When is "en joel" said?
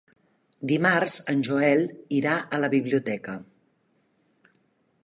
1.33-1.85